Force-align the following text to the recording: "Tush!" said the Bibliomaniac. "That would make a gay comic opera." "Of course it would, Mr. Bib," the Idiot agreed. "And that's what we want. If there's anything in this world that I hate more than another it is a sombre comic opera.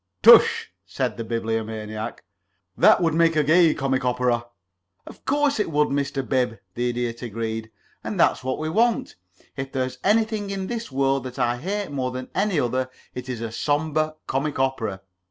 "Tush!" 0.23 0.69
said 0.83 1.15
the 1.15 1.23
Bibliomaniac. 1.23 2.23
"That 2.75 3.01
would 3.03 3.13
make 3.13 3.35
a 3.35 3.43
gay 3.43 3.75
comic 3.75 4.03
opera." 4.03 4.47
"Of 5.05 5.23
course 5.25 5.59
it 5.59 5.69
would, 5.69 5.89
Mr. 5.89 6.27
Bib," 6.27 6.57
the 6.73 6.89
Idiot 6.89 7.21
agreed. 7.21 7.69
"And 8.03 8.19
that's 8.19 8.43
what 8.43 8.57
we 8.57 8.67
want. 8.67 9.15
If 9.55 9.71
there's 9.71 9.99
anything 10.03 10.49
in 10.49 10.65
this 10.65 10.91
world 10.91 11.23
that 11.25 11.37
I 11.37 11.57
hate 11.57 11.91
more 11.91 12.09
than 12.09 12.29
another 12.33 12.89
it 13.13 13.29
is 13.29 13.41
a 13.41 13.51
sombre 13.51 14.15
comic 14.25 14.57
opera. 14.57 15.01